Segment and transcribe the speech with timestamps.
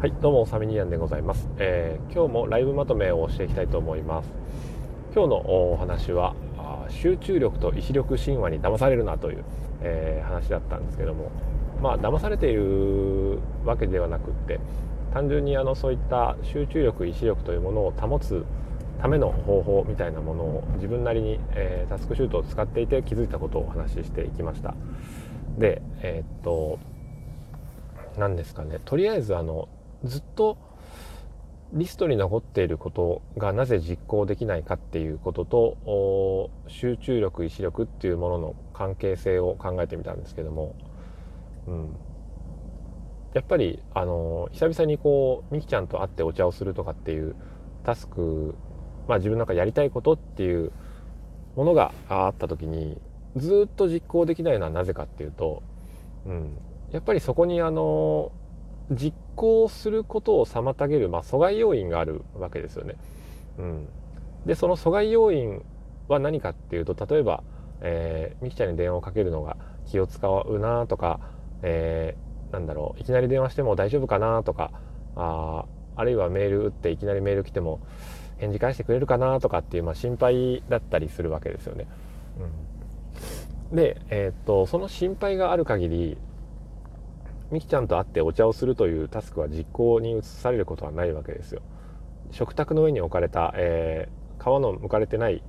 [0.00, 4.30] はいどうもサミニアンでございます、えー、今日もライブまとめをしていきたいと思います。
[5.14, 6.34] 今日のお話は
[6.88, 9.44] 集中力と意志力神話に騙されるなという、
[9.82, 11.30] えー、話だったんですけども。
[11.82, 14.58] まあ騙されているわけではなくって
[15.12, 18.46] 単純にあのそういった集中力意志力というものを保つ
[19.02, 24.74] ための方法みたいなものを自分なりに、えー、タスクシュートを使っていて気づいたことをお話ししていきました。
[25.58, 26.78] でえー、っと
[28.16, 28.78] 何ですかね。
[28.86, 29.68] とりあえずあの
[30.04, 30.58] ずっと
[31.72, 40.74] リストに残っていることがなぜ実行できないかっていうことと集中力意志力っていうものの関係性を考えてみたんですけども、
[41.68, 41.96] うん、
[43.34, 47.36] やっぱりあの久々にこうみきちゃんと会ってお茶をするとかっていう
[47.84, 48.56] タスク、
[49.06, 50.72] まあ、自分の中やりたいことっていう
[51.54, 53.00] ものがあった時に
[53.36, 55.62] ずっと実行できないのはなぜかっていうと、
[56.26, 56.58] うん、
[56.90, 58.32] やっぱりそこにあの
[58.90, 62.96] 実行することを妨げる、まあ、阻害要因があるわけですよね。
[63.58, 63.88] うん、
[64.46, 65.62] でその阻害要因
[66.08, 67.42] は何かっていうと例えば、
[67.80, 69.56] えー、みきちゃんに電話をかけるのが
[69.86, 71.20] 気を使うなとか、
[71.62, 74.72] えー、なんだろういきなり電話しても大丈夫かなとか
[75.14, 75.64] あ
[75.96, 77.80] あるいはメール打っていきなりメール来ても
[78.38, 81.86] 返事返してくれるかなとかっていう、まあ、心配だったりするわけですよね。
[83.70, 86.18] うん、で、えー、っとその心配がある限り
[87.50, 91.62] みきちゃんと会ってお茶をするというタスクは実行に移されることはないわけですよ。
[92.30, 95.42] 食卓の上に置かれた、えー、皮の剥かれてない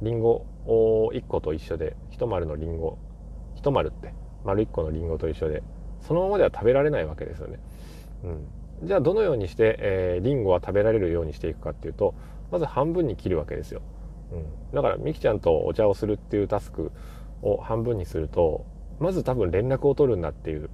[0.00, 2.98] りんご1個と一緒で一丸のりんご
[3.56, 4.14] 一丸って
[4.44, 5.62] 丸1個のりんごと一緒で
[6.00, 7.58] そのままでは食べられないわけですよね、
[8.24, 12.14] うん、じゃあどのようにして、えー、リンゴは食べられるようにしていくかっていうと
[12.50, 13.82] まず半分に切るわけですよ、
[14.32, 16.90] うん、だからみきちゃんとお茶をするっていうタスク
[17.42, 18.66] を半分にすると
[18.98, 20.70] まず多分連絡を取るんだっていう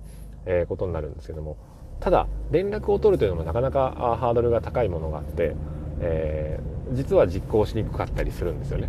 [0.48, 1.56] えことになるんですけども。
[2.00, 5.56] ただ連絡を取るというのもなかなかハードルが高いものがあって、
[6.00, 8.88] えー、実は実行しにくかったりするんですよね。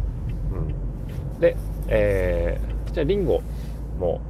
[0.54, 1.58] うん、で、
[1.88, 3.42] えー、じゃあリンゴ
[4.00, 4.22] も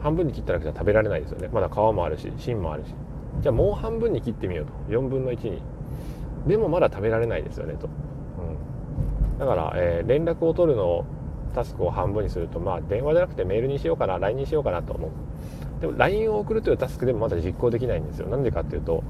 [0.00, 1.48] 半分に切っただけじゃ食べられないですよね。
[1.52, 2.94] まだ皮もあるし芯もあるし。
[3.40, 4.72] じゃあもう半分に切ってみようと。
[4.88, 5.62] 4分の1に。
[6.46, 11.04] でもまだ食べられないですよねと、うん、だから、えー、連絡を取るのを
[11.54, 15.10] タスクを半分にするとまあ電話じゃなくてメールにしようかな LINE にしようかなと思う。
[15.82, 18.28] でも LINE を送るというタスクでもまだ実行できないんですよ。
[18.28, 19.02] なんでかっていうと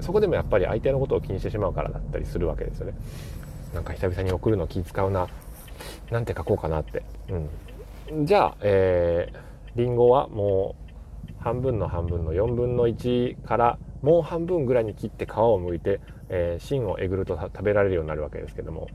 [0.00, 2.94] そこでもやっぱり相手のことを気にしてしまうからだったりするわけですよね。
[3.72, 5.28] なんか久々に送るの気使うな。
[6.10, 7.04] なんて書こうかなって、
[8.10, 9.38] うん、じゃあ、えー、
[9.76, 10.74] リンゴはも
[11.28, 18.88] う半分の半分の4分の1からもう半分ぐらいに切って皮を剥いて、えー、芯をえぐると食べられるようになるわけですけども。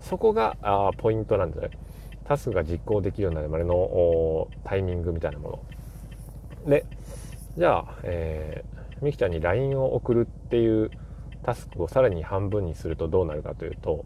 [0.00, 1.70] そこがあポイントなんですね。
[2.24, 5.60] タスクが実行できるようになるまでのタイミングみたいなもの。
[6.66, 6.86] で、
[7.56, 10.90] じゃあ、えー、みきちゃんに LINE を送るっていう
[11.42, 14.04] タスクをさらに半分にするとどうなるかというと、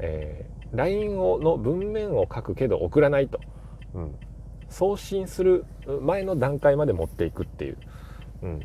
[0.00, 3.40] えー、LINE をの文面を書くけど送らないと。
[3.94, 4.14] うん。
[4.68, 5.64] 送信する
[6.02, 7.78] 前の段階まで持っていくっていう。
[8.42, 8.60] うん。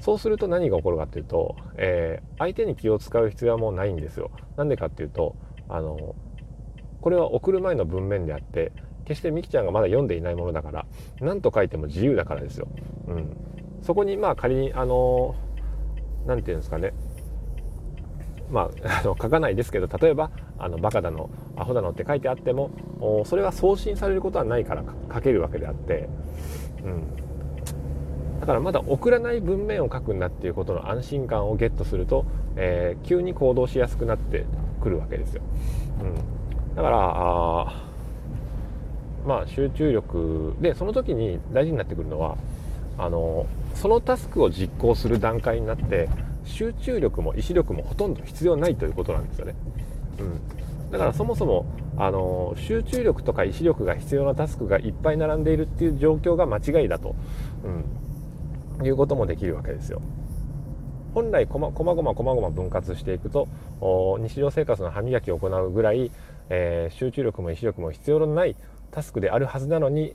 [0.00, 4.30] そうすると何が起こるかというと、えー、相手に気を使う必要はもうないんですよ。
[4.56, 5.36] なんでかっていうと、
[5.68, 6.16] あの、
[7.00, 8.72] これは送る前の文面であって、
[9.10, 10.86] 決してみきちゃんがまだ読んでいないものだから
[11.20, 12.68] 何と書いても自由だからですよ。
[13.08, 13.36] うん、
[13.82, 15.34] そこにまあ仮にあの
[16.26, 16.92] 何て言うんですかね
[18.50, 22.70] まあ、 あの書かないですけど例えばあのバカだのアホだのって書いてあっても
[23.24, 26.08] それは送信されることはないから書けるわけであって、
[26.84, 32.24] うん、だからまだ送らない文面を書くんだっていうことの安心感をゲットすると、
[32.56, 34.46] えー、急に行動しやすくなって
[34.82, 35.42] くるわけですよ。
[36.02, 37.89] うん、だから
[39.26, 42.36] まあ、集中力でその時に大事になってくるのは
[42.98, 46.08] あのそのタスクを実行する段階になって
[46.44, 49.54] 集中力も意志力もほとんど必要ないということなんですよね。
[50.18, 51.66] うん、だからそもそも
[51.96, 57.14] あの集中力とか意志力が必要なタスクがいっぱい並んでいるっていう状況が間違いだと、
[58.78, 60.00] うん、いうこともできるわけですよ。
[61.14, 63.48] 本来こまごまこまごま分割していくと
[64.20, 66.10] 日常生活の歯磨きを行うぐらい、
[66.50, 68.54] えー、集中力も意志力も必要のない
[68.90, 70.14] タスクであるはずなのに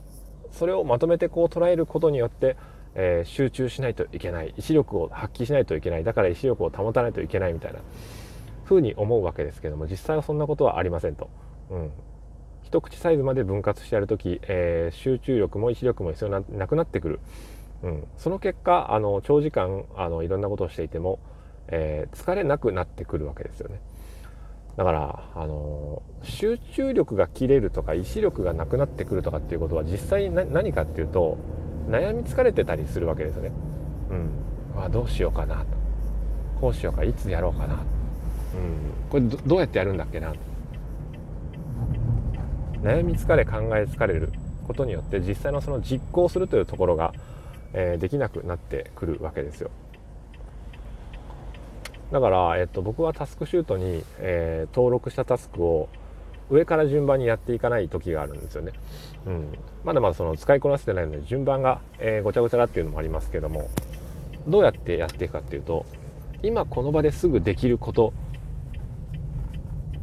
[0.52, 2.56] それをまとめてこう捉えることによって、
[2.94, 7.80] えー、集中しないといけない意志力を発揮しないといけないだから意志力を保たないといけないみたいな
[8.64, 11.30] 風に思うわけですけども実際はそんなことはありませんと。
[11.70, 11.90] うん
[12.66, 17.20] 一口サイズまで分割してやるとき、えー、集中力も意志力も必要ななくなってくる、
[17.84, 21.20] うん、その結果あの長時間あのいろんなことをしていても、
[21.68, 23.80] えー、疲れなくなってくるわけですよね。
[24.76, 31.38] だから、あの集中力が切れるとか意志力がなくなってくるとかっていうことは実際に何かっていうと
[31.88, 33.52] 悩み疲れてたりするわけですよね。
[34.10, 35.66] うん、あどうしようかなと。
[36.60, 37.80] こうしようかいつやろうかな、うん、
[39.10, 40.32] これどうやってやるんだっけな。
[42.82, 44.32] 悩み疲れ考え疲れる
[44.66, 47.12] ことによって実際のその実行するというところが、
[47.72, 49.70] えー、できなくなってくるわけですよ。
[52.12, 55.88] だから、えっと、僕はタスクシュートに、えー、登録したタスクを
[56.48, 58.72] 上から順番にやっていかない時があるんですよね、
[59.26, 63.68] うん、まだまだその使いこなせてないので順番が、えー、ごちゃごちゃだっていうのもありますけども
[64.46, 65.84] どうやってやっていくかっていうと
[66.42, 68.12] 今この場ですぐできること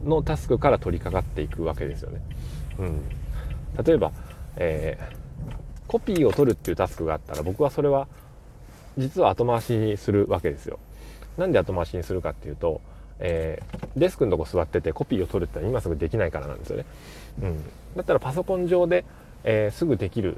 [0.04, 2.22] のタスクから取り掛かっていくわけですよね、
[2.80, 3.02] うん、
[3.82, 4.12] 例えば、
[4.58, 8.10] えー、コピーを取るっていうタスクがあったら僕はそれは
[8.98, 10.78] 実は後回しにするわけですよ。
[11.38, 12.82] なんで後回しにするかっていうと
[13.20, 16.86] えー、デスクのとこ座っててコピーを取るってのは今すぐできないからなんですよね。
[17.42, 17.64] うん、
[17.96, 19.06] だったらパソコン上で、
[19.44, 20.38] えー、すぐできる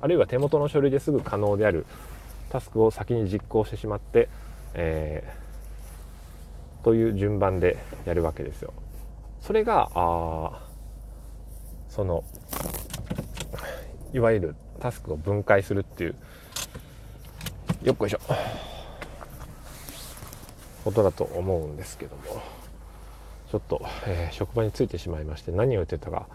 [0.00, 1.86] あるいは手元の書類ですぐ可能である
[2.50, 4.28] タスクを先に実行してしまって、
[4.74, 8.72] えー、という順番でやるわけですよ。
[9.40, 10.62] それがあ
[11.88, 12.22] その
[14.12, 16.14] いわゆるタスクを分解するっていう
[17.82, 18.20] よっこいしょ
[20.84, 22.22] ことだと思うんですけども
[23.50, 26.26] ちょっと、えー、職場に着いてしまいまして何を言ってたか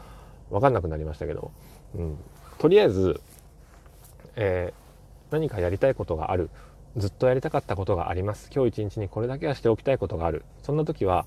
[0.49, 1.51] 分かんなくなりましたけど、
[1.95, 2.17] うん、
[2.57, 3.21] とりあえず、
[4.35, 6.49] えー、何かやりたいことがある
[6.97, 8.49] ずっとやりたかったことがあります。
[8.55, 10.45] 今日一日にこれだけはしておきたいことがある。
[10.63, 11.25] そんな時は、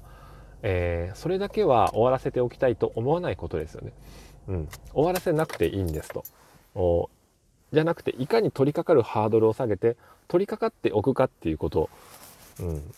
[0.62, 3.93] えー、それだけは終わらせておきたいと思わないことですよね、
[4.49, 6.25] うん、終わらせなくていいんですと。
[6.75, 7.11] お
[7.73, 11.91] じゃなくていかに取り掛かるハードルを下げて取り掛かっておくかっていうこと、
[12.61, 12.94] うん、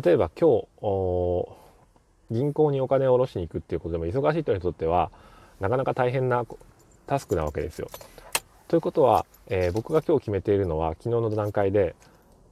[0.00, 1.62] 例えば今日
[2.30, 5.10] 銀行にお金を下ろしに行くっていうことでも忙しい人にとっては
[5.60, 6.46] なかなか大変な
[7.06, 7.88] タスクなわけですよ。
[8.68, 11.94] ということは、えー、僕が今日決めているのは昨日の段階で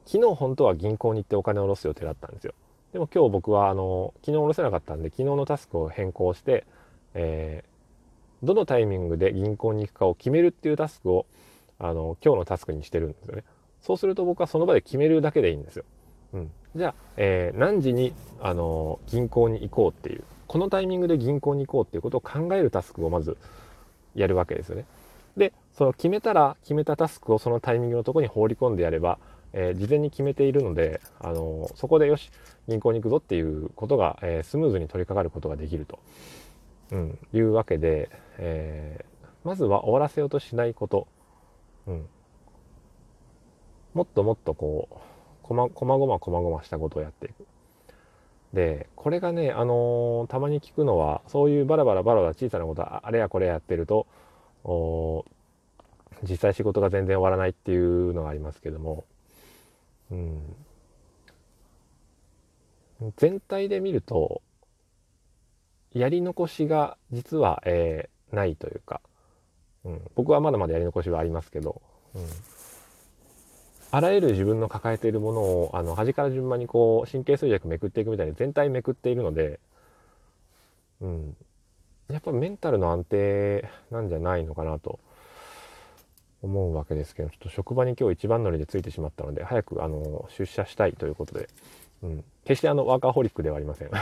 [0.04, 2.52] 昨日本当は銀行に行ってお金を下ろす予定だったんですよ。
[2.92, 6.66] でも今日僕はあの昨日下ろせなかったんで昨日のタスクを変更して、
[7.14, 11.26] えー、どのタイミングで銀行に行くかを決めるっていうタスクを
[11.78, 13.44] あの今日のタスクにしてるんですよね。
[13.80, 15.84] そうすると僕はその場で決めるだけでいいんですよ。
[16.32, 18.12] うん、じゃあ、えー、何時に、
[18.42, 23.36] あの銀行に行こうっていうこのタイミングで銀行に行こうっていうことを考えるタスクをまず
[24.14, 24.84] やるわけですよね。
[25.36, 29.18] でその決めたら決めたタスクをそのタイミングのとこに放り込んでやれば、
[29.52, 32.30] えー、事前に決めているので、あのそこでよし
[32.66, 35.98] 銀行に行くぞっていうことが、えー、スムーズに取り掛かることができると、
[36.92, 39.04] うん、いうわけで、え
[39.44, 41.06] まずは終わらせようとしないこと、
[41.86, 42.06] うん、
[43.94, 44.96] もっともっとこう
[45.50, 47.26] こまごまこまごましたことをやって。
[47.26, 47.46] いく。
[48.52, 54.06] でこれがね、あのー、たまに聞くのはそういうバラバラバラバラ小さなことあれやこれやってると
[56.28, 59.04] 実際仕事が全然終わらないっていうのがありますけども、
[60.10, 60.40] うん、
[63.16, 64.42] 全体で見ると
[65.94, 69.00] やり残しが実は、えー、ないというか、
[69.84, 71.80] うん、僕はまだまだやり残しはありますけど、
[72.14, 72.22] うん。
[73.92, 79.58] あらゆる自分の抱えているものをあの端から順番にこう神経衰弱めくっていくみたいに全体めくっているので、
[81.00, 81.36] うん、
[82.08, 85.00] やっぱメンタルの安定なんじゃないのかなと
[86.42, 91.48] 思うわけですけどちょっと職場に今日一番乗りでついてしまったので早くあの出社したいということで、
[92.02, 93.90] うん、決してあのワーカーホリックではありません。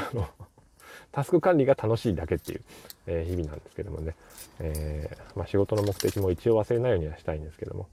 [1.10, 2.60] タスク管理が楽しいだけっていう、
[3.06, 4.14] えー、日々なんですけどもね、
[4.60, 7.88] えー、まあ、仕事の目的も一応忘れないようにはしたいんですけども、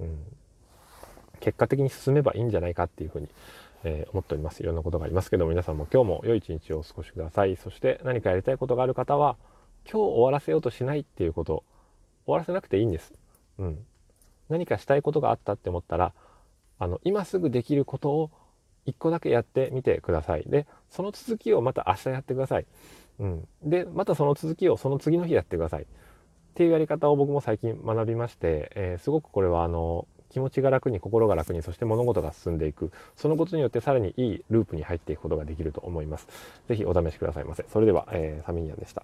[0.00, 0.18] うん、
[1.40, 3.28] 結果的に進めばいいんじゃないかっていうふうに、
[3.84, 4.62] えー、思っております。
[4.62, 7.56] いろんなことがありますけども、皆さんも今日も良い一日をお過ごしください。
[7.56, 9.36] そして何かやりたいことがある方は、
[9.84, 11.64] 今日終わらせようとしないっていうこと、
[12.26, 13.12] 終わらせなくていいんです。
[13.58, 13.78] うん。
[14.48, 16.12] 何かしたいことがあったって思ったら、
[16.78, 18.30] あの、今すぐできることを
[18.86, 20.44] 一個だけやってみてください。
[20.46, 22.66] で、その続きをまた明日やってください。
[23.20, 23.48] うん。
[23.62, 25.82] で、またその続きをその次の日やってください。
[25.82, 25.86] っ
[26.54, 32.90] ていうやり方を僕も最近学びまして、えー、すごくこれはあの、気持ちが楽に心が楽にそして物事が進んでいく。
[33.16, 36.26] そのことによってさらにいいループに入っていくことができると思います。
[36.68, 37.64] 是非お試しくださいませ。
[37.72, 39.02] それでは、えー、サミンヤンでした。